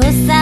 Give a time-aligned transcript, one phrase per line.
[0.00, 0.39] with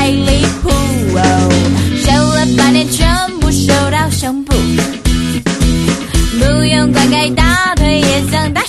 [0.00, 1.20] 太离谱哦
[1.94, 3.06] 瘦了半年全
[3.38, 4.54] 部瘦到胸部。
[6.38, 8.62] 不用管该大腿也想大